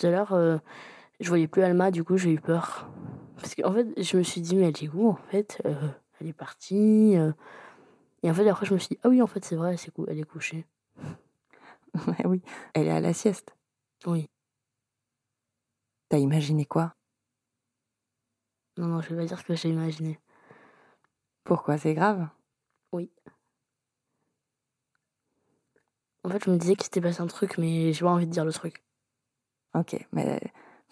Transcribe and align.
tout 0.00 0.06
à 0.06 0.10
l'heure, 0.10 0.32
euh, 0.32 0.56
je 1.20 1.28
voyais 1.28 1.46
plus 1.48 1.62
Alma, 1.62 1.90
du 1.90 2.04
coup 2.04 2.16
j'ai 2.16 2.32
eu 2.32 2.40
peur. 2.40 2.90
Parce 3.36 3.54
qu'en 3.54 3.72
fait, 3.72 3.86
je 4.02 4.16
me 4.16 4.22
suis 4.22 4.40
dit, 4.40 4.56
mais 4.56 4.68
elle 4.68 4.84
est 4.84 4.88
où 4.94 5.08
en 5.10 5.16
fait 5.16 5.60
Euh, 5.66 5.74
Elle 6.20 6.28
est 6.28 6.32
partie. 6.32 7.16
euh. 7.16 7.32
Et 8.22 8.30
en 8.30 8.34
fait, 8.34 8.48
après, 8.48 8.66
je 8.66 8.74
me 8.74 8.78
suis 8.78 8.88
dit, 8.90 8.98
ah 9.04 9.08
oui, 9.08 9.22
en 9.22 9.26
fait, 9.26 9.44
c'est 9.44 9.56
vrai, 9.56 9.76
c'est 9.76 9.90
cou- 9.92 10.06
elle 10.08 10.18
est 10.18 10.24
couchée. 10.24 10.66
Ouais, 12.06 12.24
oui, 12.26 12.42
elle 12.74 12.86
est 12.86 12.90
à 12.92 13.00
la 13.00 13.12
sieste. 13.12 13.54
Oui. 14.06 14.28
T'as 16.08 16.18
imaginé 16.18 16.64
quoi? 16.64 16.94
Non, 18.76 18.86
non, 18.86 19.00
je 19.00 19.10
vais 19.10 19.16
pas 19.16 19.26
dire 19.26 19.38
ce 19.38 19.44
que 19.44 19.54
j'ai 19.54 19.68
imaginé. 19.68 20.18
Pourquoi? 21.44 21.78
C'est 21.78 21.94
grave? 21.94 22.28
En 26.22 26.28
fait, 26.28 26.44
je 26.44 26.50
me 26.50 26.56
disais 26.58 26.74
qu'il 26.76 26.84
s'était 26.84 27.00
passé 27.00 27.20
un 27.22 27.26
truc, 27.26 27.56
mais 27.58 27.92
j'ai 27.92 28.00
pas 28.04 28.10
envie 28.10 28.26
de 28.26 28.30
dire 28.32 28.44
le 28.44 28.52
truc. 28.52 28.82
Ok, 29.74 29.96
mais 30.12 30.40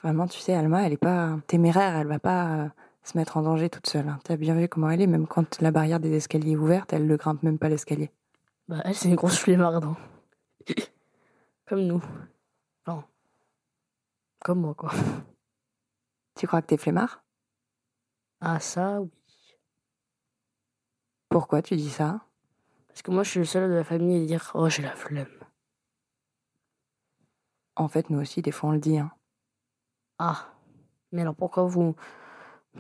vraiment, 0.03 0.27
tu 0.27 0.39
sais, 0.39 0.55
Alma, 0.55 0.87
elle 0.87 0.93
est 0.93 0.97
pas 0.97 1.37
téméraire, 1.47 1.97
elle 1.97 2.07
va 2.07 2.19
pas 2.21 2.47
euh, 2.65 2.69
se 3.03 3.17
mettre 3.19 3.37
en 3.37 3.43
danger 3.43 3.69
toute 3.71 3.89
seule. 3.89 4.09
hein. 4.09 4.19
T'as 4.25 4.37
bien 4.37 4.55
vu 4.55 4.69
comment 4.69 4.89
elle 4.91 5.01
est, 5.03 5.07
même 5.07 5.27
quand 5.27 5.61
la 5.61 5.71
barrière 5.73 5.99
des 6.01 6.13
escaliers 6.15 6.53
est 6.53 6.57
ouverte, 6.57 6.93
elle 6.93 7.07
ne 7.07 7.17
grimpe 7.17 7.43
même 7.43 7.59
pas 7.59 7.69
l'escalier. 7.69 8.11
Bah, 8.69 8.81
elle, 8.85 8.95
c'est 8.95 9.09
une 9.09 9.17
grosse 9.17 9.39
flemmarde. 9.39 9.85
hein. 9.85 9.97
Comme 11.67 11.83
nous. 11.87 12.03
Enfin, 12.87 13.05
comme 14.45 14.61
moi, 14.61 14.75
quoi. 14.75 14.91
Tu 16.37 16.47
crois 16.47 16.63
que 16.63 16.67
t'es 16.69 16.77
flemmard? 16.77 17.23
Ah, 18.41 18.61
ça, 18.61 19.01
oui. 19.01 19.11
Pourquoi 21.29 21.63
tu 21.63 21.77
dis 21.77 21.91
ça? 21.91 22.21
Parce 22.87 23.03
que 23.03 23.11
moi, 23.11 23.23
je 23.23 23.31
suis 23.31 23.39
le 23.41 23.45
seul 23.45 23.69
de 23.69 23.75
la 23.75 23.85
famille 23.85 24.23
à 24.23 24.27
dire 24.27 24.51
Oh, 24.55 24.69
j'ai 24.69 24.83
la 24.83 24.95
flemme. 24.95 25.27
En 27.79 27.87
fait, 27.87 28.11
nous 28.11 28.21
aussi, 28.21 28.43
des 28.43 28.51
fois, 28.51 28.71
on 28.71 28.73
le 28.73 28.81
dit. 28.81 28.99
Hein. 28.99 29.13
Ah. 30.19 30.53
Mais 31.13 31.23
alors, 31.23 31.35
pourquoi 31.37 31.63
vous. 31.63 31.95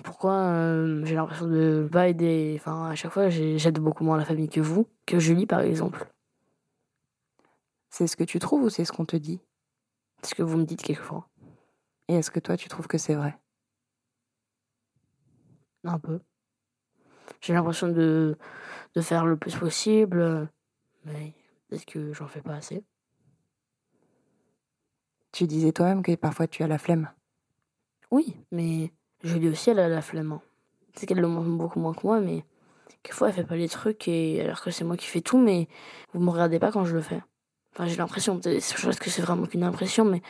Pourquoi 0.04 0.32
euh, 0.34 1.04
j'ai 1.04 1.14
l'impression 1.14 1.46
de 1.46 1.88
pas 1.90 2.08
aider. 2.08 2.54
Enfin, 2.58 2.90
à 2.90 2.94
chaque 2.96 3.12
fois, 3.12 3.30
j'ai- 3.30 3.58
j'aide 3.58 3.78
beaucoup 3.78 4.04
moins 4.04 4.18
la 4.18 4.24
famille 4.24 4.48
que 4.48 4.60
vous, 4.60 4.86
que 5.06 5.18
Julie, 5.18 5.46
par 5.46 5.60
exemple. 5.60 6.06
C'est 7.90 8.06
ce 8.06 8.16
que 8.16 8.24
tu 8.24 8.38
trouves 8.40 8.64
ou 8.64 8.70
c'est 8.70 8.84
ce 8.84 8.92
qu'on 8.92 9.06
te 9.06 9.16
dit? 9.16 9.40
C'est 10.22 10.30
ce 10.30 10.34
que 10.34 10.42
vous 10.42 10.58
me 10.58 10.64
dites 10.64 10.82
quelquefois. 10.82 11.28
Et 12.08 12.14
est-ce 12.16 12.30
que 12.30 12.40
toi, 12.40 12.56
tu 12.56 12.68
trouves 12.68 12.88
que 12.88 12.98
c'est 12.98 13.14
vrai? 13.14 13.38
Un 15.84 15.98
peu. 15.98 16.20
J'ai 17.40 17.52
l'impression 17.52 17.88
de, 17.88 18.36
de 18.94 19.00
faire 19.00 19.26
le 19.26 19.36
plus 19.36 19.56
possible, 19.56 20.50
mais 21.04 21.34
peut-être 21.68 21.86
que 21.86 22.12
j'en 22.12 22.26
fais 22.28 22.42
pas 22.42 22.54
assez. 22.54 22.84
Tu 25.38 25.46
disais 25.46 25.70
toi-même 25.70 26.02
que 26.02 26.16
parfois 26.16 26.48
tu 26.48 26.64
as 26.64 26.66
la 26.66 26.78
flemme. 26.78 27.08
Oui, 28.10 28.34
mais 28.50 28.90
Julie 29.22 29.48
aussi, 29.50 29.70
elle 29.70 29.78
a 29.78 29.88
la 29.88 30.02
flemme. 30.02 30.32
hein. 30.32 30.42
C'est 30.96 31.06
qu'elle 31.06 31.20
le 31.20 31.28
montre 31.28 31.48
beaucoup 31.48 31.78
moins 31.78 31.94
que 31.94 32.04
moi, 32.04 32.18
mais 32.18 32.44
quelquefois 33.04 33.28
elle 33.28 33.34
fait 33.34 33.44
pas 33.44 33.54
les 33.54 33.68
trucs, 33.68 34.08
et 34.08 34.40
alors 34.40 34.60
que 34.60 34.72
c'est 34.72 34.82
moi 34.82 34.96
qui 34.96 35.06
fais 35.06 35.20
tout, 35.20 35.38
mais 35.38 35.68
vous 36.12 36.18
me 36.18 36.30
regardez 36.30 36.58
pas 36.58 36.72
quand 36.72 36.84
je 36.84 36.92
le 36.92 37.02
fais. 37.02 37.22
Enfin, 37.72 37.86
j'ai 37.86 37.94
l'impression, 37.94 38.40
je 38.42 38.84
pense 38.84 38.98
que 38.98 39.10
c'est 39.10 39.22
vraiment 39.22 39.46
qu'une 39.46 39.62
impression, 39.62 40.04
mais 40.04 40.22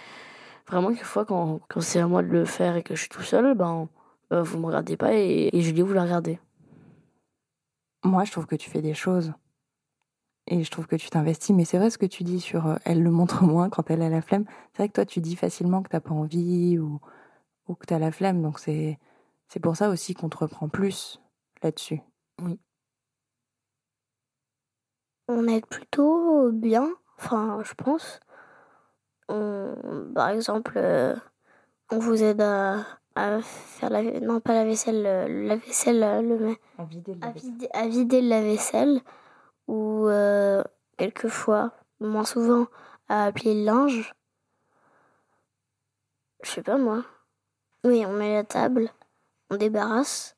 vraiment, 0.67 0.89
quelquefois, 0.89 1.25
quand, 1.25 1.61
quand 1.71 1.81
c'est 1.81 2.01
à 2.01 2.07
moi 2.07 2.23
de 2.23 2.29
le 2.29 2.45
faire 2.45 2.77
et 2.77 2.83
que 2.83 2.95
je 2.95 3.01
suis 3.01 3.09
tout 3.09 3.23
seul, 3.23 3.55
ben, 3.55 3.89
ben, 4.29 4.43
vous 4.43 4.59
me 4.59 4.67
regardez 4.67 4.99
pas, 4.99 5.15
et, 5.15 5.49
et 5.51 5.61
Julie, 5.63 5.81
vous 5.81 5.95
la 5.95 6.03
regardez. 6.03 6.39
Moi, 8.05 8.25
je 8.25 8.33
trouve 8.33 8.45
que 8.45 8.57
tu 8.57 8.69
fais 8.69 8.83
des 8.83 8.93
choses. 8.93 9.33
Et 10.51 10.65
je 10.65 10.71
trouve 10.71 10.87
que 10.87 10.97
tu 10.97 11.11
t'investis. 11.11 11.55
Mais 11.55 11.65
c'est 11.65 11.79
vrai 11.79 11.91
ce 11.91 11.99
que 11.99 12.07
tu 12.07 12.25
dis 12.25 12.41
sur 12.41 12.67
euh, 12.67 12.77
elle 12.85 13.03
le 13.03 13.11
montre 13.11 13.43
moins 13.45 13.69
quand 13.69 13.91
elle 13.91 14.03
a 14.03 14.09
la 14.09 14.23
flemme. 14.23 14.45
C'est 14.73 14.79
vrai 14.79 14.89
que 14.89 14.95
toi, 14.95 15.05
tu 15.07 15.21
dis 15.21 15.37
facilement 15.37 15.83
que 15.83 15.89
t'as 15.91 16.01
pas 16.01 16.15
envie 16.15 16.79
ou, 16.79 17.01
ou 17.69 17.75
que 17.75 17.87
t'as 17.87 17.99
la 17.99 18.11
flemme. 18.13 18.43
Donc 18.43 18.59
c'est 18.59 18.99
c'est 19.49 19.61
pour 19.61 19.77
ça 19.77 19.89
aussi 19.91 20.15
qu'on 20.15 20.29
te 20.29 20.39
reprend 20.39 20.69
plus 20.69 21.21
là-dessus. 21.63 22.01
On 25.29 25.47
aide 25.49 25.67
plutôt 25.67 26.51
bien, 26.53 26.89
enfin, 27.19 27.61
je 27.65 27.75
pense. 27.75 28.21
On- 29.29 30.11
par 30.15 30.31
exemple, 30.31 30.73
euh, 30.77 31.15
on 31.91 31.99
vous 31.99 32.23
aide 32.23 32.41
à, 32.41 32.87
à 33.15 33.41
faire 33.43 33.91
la 33.91 34.03
non 34.21 34.41
pas 34.41 34.55
la 34.55 34.65
vaisselle, 34.65 35.03
le 35.03 35.47
la 35.49 35.57
vaisselle, 35.57 36.03
euh, 36.03 36.23
le 36.23 36.57
À 36.79 36.85
vider 36.85 37.15
à 37.21 37.31
vider, 37.33 37.69
à 37.75 37.89
vider 37.89 38.23
le 38.23 38.29
lave-vaisselle 38.29 39.01
ou 39.69 40.09
euh, 40.09 40.65
quelquefois, 40.97 41.73
moins 42.01 42.25
souvent, 42.25 42.67
à 43.09 43.31
le 43.31 43.65
linge. 43.65 44.15
Je 46.43 46.51
sais 46.51 46.63
pas 46.63 46.79
moi. 46.79 47.05
Oui, 47.85 48.05
on 48.07 48.13
met 48.13 48.35
la 48.35 48.45
table, 48.45 48.91
on 49.51 49.57
débarrasse. 49.57 50.37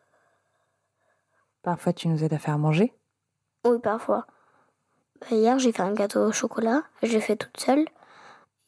Parfois, 1.62 1.92
tu 1.92 2.08
nous 2.08 2.22
aides 2.22 2.34
à 2.34 2.38
faire 2.38 2.58
manger. 2.58 2.92
Oui, 3.64 3.78
parfois. 3.78 4.26
Bah, 5.20 5.26
hier, 5.30 5.58
j'ai 5.58 5.72
fait 5.72 5.82
un 5.82 5.92
gâteau 5.92 6.26
au 6.26 6.32
chocolat. 6.32 6.82
Je 7.02 7.12
l'ai 7.12 7.20
fait 7.20 7.36
toute 7.36 7.58
seule. 7.58 7.86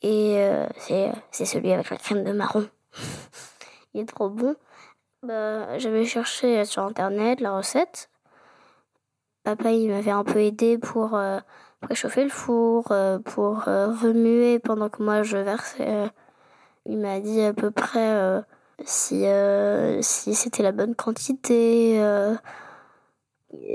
Et 0.02 0.36
euh, 0.38 0.66
c'est 0.78 1.12
c'est 1.30 1.44
celui 1.44 1.72
avec 1.72 1.90
la 1.90 1.96
crème 1.96 2.24
de 2.24 2.32
marron. 2.32 2.68
Il 3.94 4.00
est 4.02 4.08
trop 4.08 4.28
bon. 4.28 4.56
Bah, 5.22 5.78
J'avais 5.78 6.04
cherché 6.04 6.64
sur 6.64 6.82
Internet 6.82 7.40
la 7.40 7.56
recette. 7.56 8.10
Papa, 9.56 9.72
il 9.72 9.88
m'avait 9.90 10.10
un 10.10 10.24
peu 10.24 10.40
aidé 10.40 10.78
pour 10.78 11.14
euh, 11.14 11.38
préchauffer 11.82 12.24
le 12.24 12.30
four, 12.30 12.90
euh, 12.90 13.18
pour 13.18 13.68
euh, 13.68 13.88
remuer 13.88 14.58
pendant 14.58 14.88
que 14.88 15.02
moi 15.02 15.22
je 15.22 15.36
versais. 15.36 15.86
euh, 15.86 16.08
il 16.86 16.98
m'a 16.98 17.20
dit 17.20 17.42
à 17.42 17.52
peu 17.52 17.70
près 17.70 18.42
si, 18.84 19.24
si 20.00 20.34
c'était 20.34 20.62
la 20.64 20.72
bonne 20.72 20.96
quantité. 20.96 21.94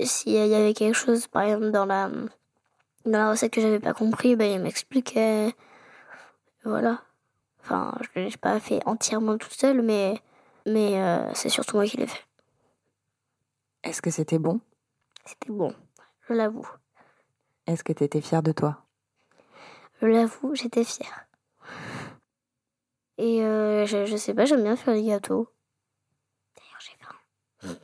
s'il 0.03 0.33
y 0.33 0.55
avait 0.55 0.73
quelque 0.73 0.93
chose, 0.93 1.27
par 1.27 1.43
exemple, 1.43 1.71
dans 1.71 1.85
la, 1.85 2.09
dans 3.05 3.19
la 3.19 3.29
recette 3.29 3.53
que 3.53 3.61
j'avais 3.61 3.79
pas 3.79 3.93
compris, 3.93 4.35
ben, 4.35 4.51
il 4.51 4.59
m'expliquait. 4.61 5.55
Voilà. 6.65 7.01
Enfin, 7.61 7.97
je 8.01 8.19
l'ai 8.19 8.29
pas 8.35 8.59
fait 8.59 8.81
entièrement 8.85 9.37
toute 9.37 9.53
seule, 9.53 9.81
mais, 9.81 10.21
mais 10.65 11.01
c'est 11.33 11.47
surtout 11.47 11.77
moi 11.77 11.85
qui 11.85 11.95
l'ai 11.95 12.07
fait. 12.07 12.25
Est-ce 13.83 14.01
que 14.01 14.09
c'était 14.09 14.39
bon? 14.39 14.59
C'était 15.27 15.51
bon, 15.51 15.75
je 16.29 16.33
l'avoue. 16.33 16.69
Est-ce 17.65 17.83
que 17.83 17.91
tu 17.91 18.05
étais 18.05 18.21
fière 18.21 18.41
de 18.41 18.53
toi? 18.53 18.85
Je 20.01 20.07
l'avoue, 20.07 20.55
j'étais 20.55 20.85
fière. 20.85 21.27
Et 23.17 23.43
euh, 23.43 23.85
je, 23.85 24.05
je 24.05 24.15
sais 24.15 24.33
pas, 24.33 24.45
j'aime 24.45 24.63
bien 24.63 24.77
faire 24.77 24.93
les 24.93 25.03
gâteaux. 25.03 25.49
D'ailleurs, 26.55 26.79
j'ai 26.79 26.95
faim. 26.97 27.75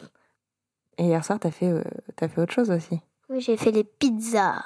Et 0.98 1.04
hier 1.04 1.26
soir, 1.26 1.38
t'as 1.38 1.52
fait, 1.52 1.70
euh, 1.70 1.84
t'as 2.16 2.30
fait 2.30 2.40
autre 2.40 2.54
chose 2.54 2.72
aussi? 2.72 3.02
Oui, 3.28 3.42
j'ai 3.42 3.58
fait 3.58 3.72
les 3.72 3.84
pizzas. 3.84 4.64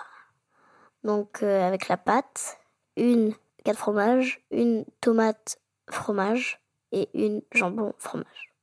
Donc, 1.03 1.41
euh, 1.41 1.67
avec 1.67 1.87
la 1.87 1.97
pâte, 1.97 2.59
une 2.95 3.33
quatre 3.63 3.79
fromages, 3.79 4.45
une 4.51 4.85
tomate 5.01 5.59
fromage 5.89 6.61
et 6.91 7.09
une 7.15 7.41
jambon 7.53 7.95
fromage. 7.97 8.53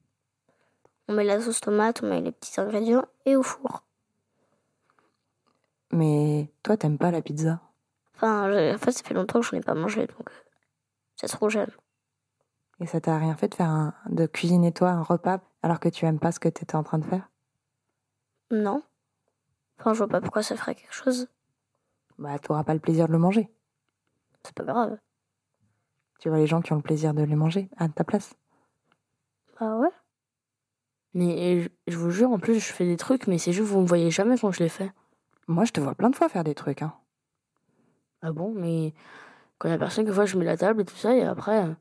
On 1.08 1.14
met 1.14 1.24
la 1.24 1.40
sauce 1.40 1.60
tomate, 1.60 2.02
on 2.04 2.10
met 2.10 2.20
les 2.20 2.32
petits 2.32 2.60
ingrédients 2.60 3.06
et 3.26 3.34
au 3.34 3.42
four. 3.42 3.82
Mais 5.94 6.52
toi, 6.62 6.76
t'aimes 6.76 6.98
pas 6.98 7.10
la 7.10 7.22
pizza? 7.22 7.62
Enfin, 8.16 8.50
je- 8.50 8.74
en 8.74 8.78
fait, 8.78 8.92
ça 8.92 9.02
fait 9.02 9.14
longtemps 9.14 9.40
que 9.40 9.46
je 9.46 9.54
n'ai 9.54 9.62
pas 9.62 9.74
mangé, 9.74 10.06
donc 10.06 10.28
euh, 10.30 10.34
c'est 11.16 11.28
trop 11.28 11.48
jeune. 11.48 11.70
Et 12.80 12.86
ça 12.86 13.00
t'a 13.00 13.18
rien 13.18 13.36
fait 13.36 13.48
de 13.48 13.54
faire 13.54 13.70
un, 13.70 13.94
de 14.10 14.26
cuisiner 14.26 14.72
toi 14.72 14.90
un 14.90 15.02
repas 15.02 15.40
alors 15.62 15.80
que 15.80 15.88
tu 15.88 16.04
aimes 16.06 16.18
pas 16.18 16.32
ce 16.32 16.40
que 16.40 16.48
t'étais 16.48 16.76
en 16.76 16.82
train 16.82 16.98
de 16.98 17.04
faire? 17.04 17.30
Non. 18.50 18.82
Enfin, 19.78 19.92
je 19.94 19.98
vois 19.98 20.08
pas 20.08 20.20
pourquoi 20.20 20.42
ça 20.42 20.56
ferait 20.56 20.74
quelque 20.74 20.94
chose. 20.94 21.28
Bah, 22.18 22.38
t'auras 22.38 22.64
pas 22.64 22.74
le 22.74 22.80
plaisir 22.80 23.06
de 23.06 23.12
le 23.12 23.18
manger. 23.18 23.48
C'est 24.44 24.54
pas 24.54 24.64
grave. 24.64 24.98
Tu 26.20 26.28
vois 26.28 26.38
les 26.38 26.46
gens 26.46 26.60
qui 26.60 26.72
ont 26.72 26.76
le 26.76 26.82
plaisir 26.82 27.14
de 27.14 27.22
les 27.22 27.34
manger 27.36 27.68
à 27.76 27.88
ta 27.88 28.04
place. 28.04 28.34
Bah 29.58 29.76
ouais. 29.78 29.90
Mais 31.14 31.62
je, 31.62 31.68
je 31.86 31.96
vous 31.96 32.10
jure, 32.10 32.30
en 32.30 32.38
plus, 32.38 32.54
je 32.58 32.72
fais 32.72 32.84
des 32.86 32.96
trucs, 32.96 33.26
mais 33.26 33.38
c'est 33.38 33.52
juste 33.52 33.68
vous 33.70 33.80
me 33.80 33.86
voyez 33.86 34.10
jamais 34.10 34.36
quand 34.38 34.50
je 34.50 34.62
les 34.62 34.68
fais. 34.68 34.92
Moi, 35.46 35.64
je 35.64 35.72
te 35.72 35.80
vois 35.80 35.94
plein 35.94 36.10
de 36.10 36.16
fois 36.16 36.28
faire 36.28 36.44
des 36.44 36.54
trucs. 36.54 36.82
Hein. 36.82 36.94
Ah 38.22 38.32
bon, 38.32 38.52
mais 38.54 38.94
quand 39.58 39.68
il 39.68 39.72
y 39.72 39.74
a 39.74 39.78
personne, 39.78 40.04
quelquefois, 40.04 40.26
je 40.26 40.38
mets 40.38 40.44
la 40.44 40.56
table 40.56 40.82
et 40.82 40.84
tout 40.84 40.96
ça, 40.96 41.14
et 41.14 41.22
après, 41.22 41.64
euh, 41.64 41.74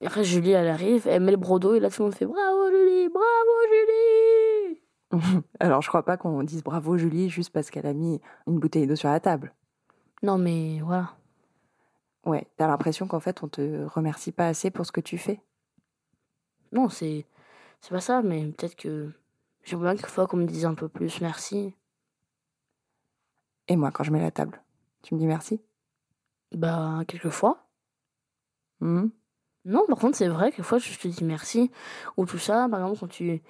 et 0.00 0.06
après 0.06 0.24
Julie, 0.24 0.52
elle 0.52 0.68
arrive, 0.68 1.06
elle 1.06 1.22
met 1.22 1.30
le 1.30 1.36
brodo, 1.36 1.74
et 1.74 1.80
là, 1.80 1.90
tout 1.90 2.02
le 2.02 2.06
monde 2.06 2.14
fait 2.14 2.26
Bravo, 2.26 2.70
Julie 2.70 3.08
Bravo, 3.08 3.52
Julie 3.68 5.42
Alors, 5.60 5.82
je 5.82 5.88
crois 5.88 6.04
pas 6.04 6.16
qu'on 6.16 6.42
dise 6.42 6.62
bravo 6.62 6.96
Julie 6.96 7.28
juste 7.28 7.50
parce 7.50 7.70
qu'elle 7.70 7.86
a 7.86 7.92
mis 7.92 8.20
une 8.46 8.58
bouteille 8.58 8.86
d'eau 8.86 8.96
sur 8.96 9.10
la 9.10 9.20
table. 9.20 9.52
Non, 10.22 10.38
mais 10.38 10.80
voilà. 10.80 11.14
Ouais, 12.24 12.46
t'as 12.56 12.68
l'impression 12.68 13.06
qu'en 13.06 13.20
fait, 13.20 13.42
on 13.42 13.48
te 13.48 13.84
remercie 13.86 14.32
pas 14.32 14.46
assez 14.46 14.70
pour 14.70 14.86
ce 14.86 14.92
que 14.92 15.00
tu 15.00 15.18
fais. 15.18 15.40
Non, 16.72 16.88
c'est 16.88 17.26
c'est 17.80 17.90
pas 17.90 18.00
ça, 18.00 18.22
mais 18.22 18.46
peut-être 18.46 18.76
que 18.76 19.10
j'aimerais 19.64 19.92
bien 19.92 19.96
quelquefois 19.96 20.26
qu'on 20.26 20.36
me 20.36 20.46
dise 20.46 20.64
un 20.64 20.74
peu 20.74 20.88
plus 20.88 21.20
merci. 21.20 21.74
Et 23.68 23.76
moi, 23.76 23.90
quand 23.90 24.04
je 24.04 24.10
mets 24.10 24.20
la 24.20 24.30
table, 24.30 24.62
tu 25.02 25.14
me 25.14 25.18
dis 25.20 25.26
merci? 25.26 25.60
Bah, 26.52 27.00
quelquefois. 27.08 27.66
Hmm 28.80 29.06
Non, 29.64 29.84
par 29.88 29.98
contre, 29.98 30.16
c'est 30.16 30.28
vrai, 30.28 30.50
quelquefois, 30.50 30.78
je 30.78 30.98
te 30.98 31.08
dis 31.08 31.24
merci. 31.24 31.70
Ou 32.16 32.26
tout 32.26 32.38
ça, 32.38 32.68
par 32.70 32.80
exemple, 32.80 33.00
quand 33.00 33.08
tu. 33.08 33.42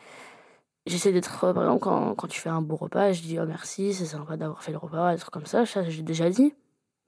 J'essaie 0.86 1.12
d'être. 1.12 1.44
euh, 1.44 1.54
Par 1.54 1.62
exemple, 1.64 1.82
quand, 1.82 2.14
quand 2.14 2.28
tu 2.28 2.40
fais 2.40 2.48
un 2.48 2.62
beau 2.62 2.76
repas, 2.76 3.12
je 3.12 3.22
dis 3.22 3.38
oh, 3.40 3.46
merci, 3.46 3.94
c'est 3.94 4.06
sympa 4.06 4.36
d'avoir 4.36 4.62
fait 4.62 4.72
le 4.72 4.78
repas, 4.78 5.12
des 5.14 5.20
trucs 5.20 5.32
comme 5.32 5.46
ça. 5.46 5.64
Ça, 5.66 5.88
j'ai 5.88 6.02
déjà 6.02 6.28
dit, 6.30 6.54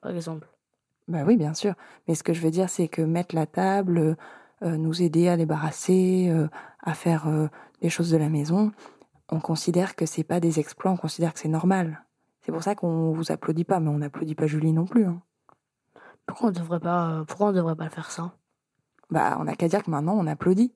par 0.00 0.12
exemple. 0.12 0.49
Bah 1.09 1.25
oui, 1.27 1.37
bien 1.37 1.55
sûr. 1.55 1.75
Mais 2.09 2.15
ce 2.15 2.23
que 2.23 2.33
je 2.33 2.41
veux 2.41 2.50
dire, 2.50 2.71
c'est 2.71 2.89
que 2.89 3.03
mettre 3.03 3.35
la 3.35 3.47
table, 3.47 4.17
euh, 4.62 4.77
nous 4.77 5.03
aider 5.03 5.29
à 5.29 5.37
débarrasser, 5.37 6.29
euh, 6.31 6.49
à 6.83 6.95
faire 6.95 7.29
euh, 7.29 7.49
des 7.83 7.91
choses 7.91 8.11
de 8.11 8.17
la 8.17 8.29
maison, 8.31 8.73
on 9.29 9.41
considère 9.41 9.97
que 9.97 10.07
c'est 10.07 10.25
pas 10.25 10.41
des 10.41 10.61
exploits, 10.61 10.93
on 10.93 10.97
considère 10.97 11.35
que 11.35 11.41
c'est 11.41 11.49
normal. 11.49 12.05
C'est 12.44 12.52
pour 12.52 12.62
ça 12.62 12.75
qu'on 12.75 13.12
vous 13.12 13.32
applaudit 13.32 13.64
pas, 13.64 13.81
mais 13.81 13.88
on 13.88 13.99
n'applaudit 13.99 14.35
pas 14.35 14.46
Julie 14.46 14.73
non 14.73 14.85
plus. 14.85 15.06
hein. 15.06 15.23
Pourquoi 16.26 16.49
on 16.49 16.52
devrait 16.52 16.81
pas, 16.81 17.11
euh, 17.11 17.25
pourquoi 17.25 17.49
on 17.49 17.52
devrait 17.52 17.76
pas 17.76 17.85
le 17.85 17.91
faire 17.91 18.11
ça? 18.11 18.32
Bah, 19.11 19.37
on 19.41 19.44
n'a 19.44 19.55
qu'à 19.56 19.69
dire 19.69 19.82
que 19.82 19.91
maintenant 19.91 20.14
on 20.19 20.26
applaudit. 20.26 20.73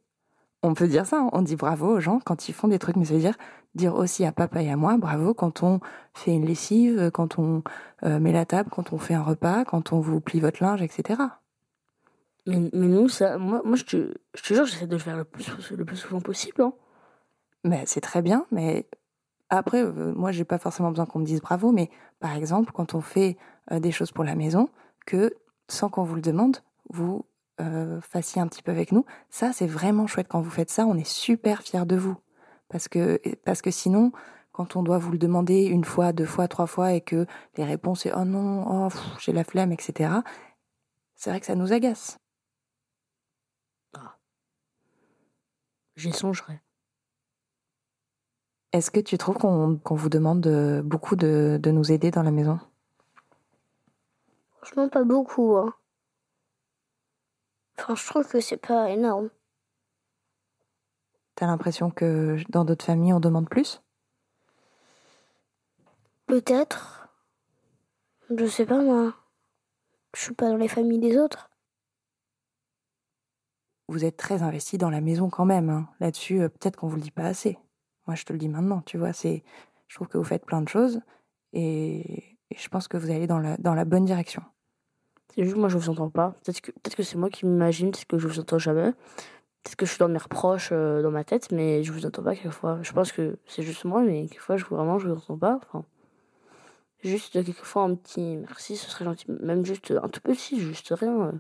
On 0.63 0.75
peut 0.75 0.89
dire 0.89 1.07
ça, 1.07 1.19
hein. 1.21 1.31
on 1.33 1.43
dit 1.43 1.57
bravo 1.57 1.97
aux 1.97 2.01
gens 2.01 2.21
quand 2.25 2.49
ils 2.49 2.53
font 2.53 2.69
des 2.69 2.79
trucs, 2.79 2.97
mais 2.97 3.05
ça 3.05 3.15
veut 3.15 3.21
dire 3.21 3.37
dire 3.75 3.95
aussi 3.95 4.25
à 4.25 4.33
papa 4.33 4.63
et 4.63 4.71
à 4.71 4.77
moi 4.77 4.97
bravo 4.97 5.35
quand 5.35 5.63
on 5.63 5.79
fait 6.15 6.33
une 6.35 6.45
lessive, 6.47 7.11
quand 7.13 7.39
on 7.39 7.63
euh, 8.05 8.19
met 8.19 8.33
la 8.33 8.45
table, 8.45 8.71
quand 8.71 8.93
on 8.93 8.99
fait 8.99 9.15
un 9.15 9.23
repas, 9.23 9.65
quand 9.65 9.93
on 9.93 10.01
vous 10.01 10.21
plie 10.21 10.41
votre 10.41 10.63
linge, 10.63 10.83
etc. 10.83 11.23
mais, 12.47 12.71
mais 12.73 12.87
nous, 12.89 13.09
ça, 13.09 13.39
moi, 13.39 13.63
moi 13.65 13.77
je, 13.77 13.85
te, 13.85 14.15
je 14.35 14.43
te 14.43 14.55
jure, 14.55 14.65
j'essaie 14.65 14.87
de 14.87 14.93
le 14.95 14.99
faire 14.99 15.17
le 15.17 15.25
plus, 15.25 15.49
le 15.71 15.85
plus 15.85 15.97
souvent 15.97 16.21
possible. 16.21 16.63
Hein. 16.63 16.73
Mais 17.65 17.85
c'est 17.87 18.01
très 18.01 18.23
bien, 18.23 18.47
mais 18.51 18.89
après, 19.51 19.83
euh, 19.83 20.13
moi, 20.15 20.33
j'ai 20.33 20.45
pas 20.45 20.59
forcément 20.59 20.91
besoin 20.91 21.07
qu'on 21.07 21.21
me 21.21 21.25
dise 21.25 21.41
bravo, 21.41 21.73
mais 21.73 21.91
par 22.21 22.37
exemple, 22.37 22.73
quand 22.73 22.95
on 22.95 23.01
fait 23.01 23.37
euh, 23.73 23.81
des 23.81 23.93
choses 23.93 24.13
pour 24.13 24.25
la 24.25 24.35
maison, 24.35 24.69
que 25.07 25.35
sans 25.69 25.89
qu'on 25.89 26.05
vous 26.05 26.15
le 26.15 26.21
demande, 26.21 26.59
vous 26.91 27.25
euh, 27.61 28.01
fassiez 28.01 28.41
un 28.43 28.47
petit 28.47 28.63
peu 28.63 28.71
avec 28.71 28.93
nous, 28.93 29.05
ça, 29.31 29.53
c'est 29.53 29.67
vraiment 29.67 30.07
chouette 30.07 30.29
quand 30.29 30.41
vous 30.41 30.51
faites 30.51 30.71
ça. 30.71 30.87
On 30.87 30.97
est 30.97 31.09
super 31.09 31.63
fiers 31.63 31.87
de 31.87 31.97
vous, 31.97 32.17
parce 32.69 32.89
que 32.89 33.21
parce 33.45 33.63
que 33.63 33.71
sinon, 33.71 34.13
quand 34.53 34.77
on 34.77 34.83
doit 34.83 34.99
vous 34.99 35.13
le 35.13 35.19
demander 35.19 35.65
une 35.65 35.85
fois, 35.85 36.13
deux 36.13 36.27
fois, 36.27 36.49
trois 36.49 36.67
fois, 36.67 36.93
et 36.93 37.01
que 37.01 37.27
les 37.57 37.65
réponses 37.65 38.03
c'est 38.03 38.13
oh 38.15 38.25
non, 38.25 38.87
oh 38.87 38.89
j'ai 39.21 39.33
la 39.33 39.45
flemme, 39.45 39.73
etc. 39.73 40.11
C'est 41.17 41.31
vrai 41.31 41.41
que 41.41 41.47
ça 41.47 41.55
nous 41.55 41.73
agace. 41.73 42.19
J'y 45.97 46.13
songerai. 46.13 46.61
Est-ce 48.73 48.91
que 48.91 49.01
tu 49.01 49.17
trouves 49.17 49.39
qu'on 49.39 49.81
vous 49.95 50.09
demande 50.11 50.41
de- 50.43 50.83
beaucoup 50.85 51.17
de, 51.17 51.59
de 51.63 51.71
nous 51.71 51.91
aider 51.91 52.11
dans 52.11 52.23
la 52.23 52.31
maison? 52.31 52.61
Franchement, 54.57 54.89
pas 54.89 55.05
beaucoup. 55.05 55.57
Hein. 55.57 55.73
Enfin, 57.79 57.95
je 57.95 58.07
trouve 58.07 58.29
que 58.29 58.41
c'est 58.41 58.57
pas 58.59 58.91
énorme. 58.91 59.31
T'as 61.35 61.47
l'impression 61.47 61.91
que 61.91 62.37
dans 62.51 62.65
d'autres 62.65 62.85
familles, 62.85 63.13
on 63.13 63.21
demande 63.21 63.49
plus? 63.49 63.81
Peut-être. 66.27 67.09
Je 68.37 68.45
sais 68.47 68.67
pas, 68.67 68.83
moi. 68.83 69.15
Je 70.15 70.23
suis 70.23 70.35
pas 70.35 70.49
dans 70.49 70.57
les 70.57 70.69
familles 70.69 70.99
des 70.99 71.17
autres. 71.17 71.49
Vous 73.89 74.05
êtes 74.05 74.19
très 74.19 74.43
investi 74.43 74.77
dans 74.77 74.91
la 74.91 75.01
maison 75.01 75.31
quand 75.31 75.47
même. 75.47 75.71
hein. 75.71 75.89
Là-dessus, 76.01 76.43
euh, 76.43 76.49
peut-être 76.49 76.77
qu'on 76.77 76.89
vous 76.89 76.97
le 76.97 77.03
dit 77.03 77.11
pas 77.11 77.25
assez. 77.25 77.59
Moi, 78.09 78.17
je 78.17 78.25
te 78.25 78.33
le 78.33 78.39
dis 78.39 78.49
maintenant, 78.49 78.81
tu 78.81 78.99
vois. 78.99 79.13
C'est, 79.13 79.45
je 79.87 79.95
trouve 79.95 80.09
que 80.09 80.19
vous 80.19 80.25
faites 80.25 80.45
plein 80.45 80.63
de 80.63 80.69
choses 80.69 81.01
et, 81.53 82.39
et 82.51 82.57
je 82.57 82.69
pense 82.69 82.89
que 82.89 82.97
vous 82.97 83.11
allez 83.11 83.27
dans 83.29 83.39
la, 83.39 83.57
dans 83.59 83.75
la 83.75 83.85
bonne 83.85 84.05
direction. 84.07 84.43
C'est 85.35 85.45
juste, 85.45 85.57
moi, 85.57 85.69
je 85.69 85.77
vous 85.79 85.91
entends 85.91 86.11
pas. 86.11 86.35
Peut-être 86.43 86.61
que, 86.63 86.73
peut 86.73 86.91
que 86.91 87.03
c'est 87.03 87.19
moi 87.19 87.29
qui 87.31 87.47
m'imagine, 87.47 87.91
peut-être 87.91 88.07
que 88.07 88.19
je 88.19 88.27
vous 88.27 88.41
entends 88.41 88.59
jamais. 88.59 88.93
Peut-être 89.63 89.77
que 89.77 89.87
je 89.87 89.91
suis 89.91 89.99
dans 89.99 90.09
mes 90.09 90.19
reproches 90.19 90.71
euh, 90.73 91.03
dans 91.03 91.11
ma 91.11 91.23
tête, 91.23 91.53
mais 91.53 91.85
je 91.85 91.93
vous 91.93 92.07
entends 92.07 92.23
pas 92.23 92.35
quelquefois. 92.35 92.79
Je 92.83 92.93
pense 92.93 93.13
que 93.13 93.39
c'est 93.47 93.63
juste 93.63 93.85
moi, 93.85 94.03
mais 94.03 94.27
quelquefois, 94.27 94.57
je, 94.57 94.65
vraiment, 94.65 94.99
je 94.99 95.09
vous 95.09 95.17
entends 95.17 95.39
pas. 95.39 95.61
Enfin, 95.67 95.85
juste 97.05 97.37
euh, 97.37 97.43
quelquefois 97.45 97.83
un 97.83 97.95
petit 97.95 98.37
merci, 98.39 98.77
ce 98.77 98.89
serait 98.91 99.05
gentil. 99.05 99.27
Même 99.41 99.67
juste 99.67 99.91
un 100.03 100.09
tout 100.09 100.23
petit, 100.23 100.59
juste 100.59 100.95
rien. 100.97 101.27
euh. 101.27 101.33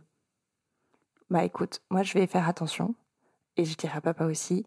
Bah 1.30 1.44
écoute, 1.44 1.80
moi, 1.90 2.02
je 2.02 2.14
vais 2.14 2.26
faire 2.26 2.46
attention 2.48 2.94
et 3.56 3.64
je 3.64 3.74
dirai 3.74 3.98
à 3.98 4.00
papa 4.02 4.26
aussi 4.26 4.66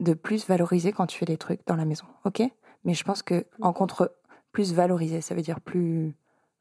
de 0.00 0.14
plus 0.14 0.46
valoriser 0.46 0.92
quand 0.92 1.06
tu 1.06 1.18
fais 1.18 1.26
des 1.26 1.38
trucs 1.38 1.66
dans 1.66 1.76
la 1.76 1.84
maison, 1.84 2.06
ok? 2.24 2.42
Mais 2.84 2.94
je 2.94 3.04
pense 3.04 3.22
que 3.22 3.46
en 3.60 3.72
contre, 3.72 4.16
plus 4.52 4.72
valoriser, 4.72 5.20
ça 5.20 5.34
veut 5.34 5.42
dire 5.42 5.60
plus, 5.60 6.16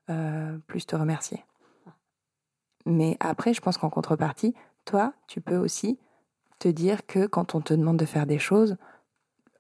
euh, 0.10 0.58
plus 0.68 0.86
te 0.86 0.96
remercier. 0.96 1.46
Mais 2.86 3.18
après, 3.20 3.54
je 3.54 3.62
pense 3.62 3.78
qu'en 3.78 3.90
contrepartie, 3.90 4.54
toi, 4.84 5.14
tu 5.28 5.42
peux 5.42 5.58
aussi 5.58 5.98
te 6.60 6.68
dire 6.68 7.06
que 7.06 7.26
quand 7.26 7.56
on 7.56 7.62
te 7.62 7.74
demande 7.74 7.98
de 7.98 8.06
faire 8.06 8.26
des 8.26 8.40
choses, 8.40 8.78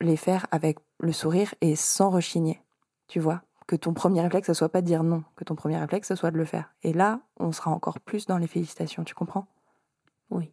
les 0.01 0.17
faire 0.17 0.47
avec 0.51 0.79
le 0.99 1.11
sourire 1.11 1.55
et 1.61 1.75
sans 1.75 2.09
rechigner. 2.09 2.61
Tu 3.07 3.19
vois? 3.19 3.41
Que 3.67 3.75
ton 3.75 3.93
premier 3.93 4.21
réflexe, 4.21 4.47
ce 4.47 4.53
soit 4.53 4.69
pas 4.69 4.81
de 4.81 4.87
dire 4.87 5.03
non, 5.03 5.23
que 5.35 5.43
ton 5.43 5.55
premier 5.55 5.77
réflexe, 5.77 6.09
ce 6.09 6.15
soit 6.15 6.31
de 6.31 6.37
le 6.37 6.45
faire. 6.45 6.73
Et 6.83 6.93
là, 6.93 7.21
on 7.37 7.51
sera 7.51 7.71
encore 7.71 7.99
plus 7.99 8.25
dans 8.25 8.37
les 8.37 8.47
félicitations, 8.47 9.03
tu 9.03 9.15
comprends? 9.15 9.47
Oui. 10.29 10.51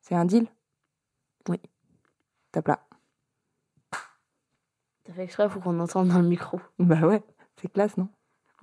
C'est 0.00 0.14
un 0.14 0.24
deal? 0.24 0.48
Oui. 1.48 1.60
Top 2.52 2.68
là. 2.68 2.80
T'as 5.04 5.12
fait 5.12 5.24
exprès 5.24 5.48
pour 5.48 5.62
qu'on 5.62 5.78
entende 5.78 6.08
dans 6.08 6.18
le 6.18 6.26
micro. 6.28 6.60
Bah 6.78 7.00
ouais, 7.06 7.22
c'est 7.60 7.72
classe, 7.72 7.96
non? 7.96 8.08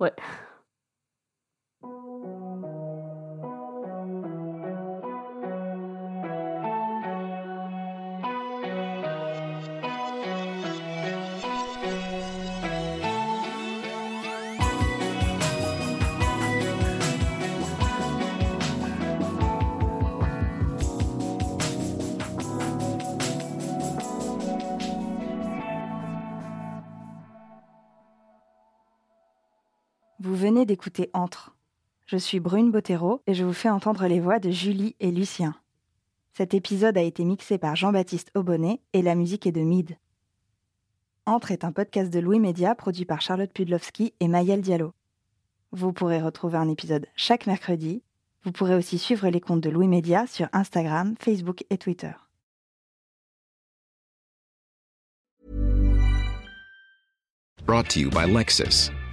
Ouais. 0.00 0.12
D'écouter 30.62 31.10
Entre. 31.12 31.56
Je 32.06 32.16
suis 32.16 32.38
Brune 32.38 32.70
Bottero 32.70 33.20
et 33.26 33.34
je 33.34 33.42
vous 33.44 33.52
fais 33.52 33.68
entendre 33.68 34.06
les 34.06 34.20
voix 34.20 34.38
de 34.38 34.50
Julie 34.50 34.94
et 35.00 35.10
Lucien. 35.10 35.56
Cet 36.32 36.54
épisode 36.54 36.96
a 36.96 37.02
été 37.02 37.24
mixé 37.24 37.58
par 37.58 37.74
Jean-Baptiste 37.74 38.30
Aubonnet 38.36 38.80
et 38.92 39.02
la 39.02 39.16
musique 39.16 39.46
est 39.48 39.52
de 39.52 39.62
Mid. 39.62 39.96
Entre 41.26 41.50
est 41.50 41.64
un 41.64 41.72
podcast 41.72 42.12
de 42.12 42.20
Louis 42.20 42.38
Média 42.38 42.74
produit 42.76 43.04
par 43.04 43.20
Charlotte 43.20 43.52
Pudlowski 43.52 44.14
et 44.20 44.28
Mayel 44.28 44.60
Diallo. 44.60 44.92
Vous 45.72 45.92
pourrez 45.92 46.22
retrouver 46.22 46.58
un 46.58 46.68
épisode 46.68 47.06
chaque 47.16 47.48
mercredi. 47.48 48.02
Vous 48.44 48.52
pourrez 48.52 48.76
aussi 48.76 48.98
suivre 48.98 49.28
les 49.28 49.40
comptes 49.40 49.62
de 49.62 49.70
Louis 49.70 49.88
Média 49.88 50.26
sur 50.28 50.48
Instagram, 50.52 51.16
Facebook 51.18 51.64
et 51.70 51.78
Twitter. 51.78 52.12
Brought 57.66 57.88
to 57.88 57.98
you 57.98 58.10
by. 58.10 58.26